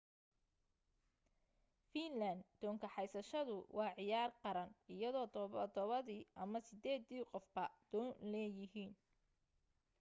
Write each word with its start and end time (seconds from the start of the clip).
fiinlaan 1.91 2.39
doon 2.61 2.79
kaxaysashadu 2.85 3.57
waa 3.77 3.91
ciyaar 3.97 4.31
qaran 4.41 4.71
iyadoo 4.95 5.27
todobadii 5.35 6.29
ama 6.43 6.59
sideedii 6.67 7.23
qofba 7.33 7.63
doon 7.91 8.09
leeyihiin 8.31 8.91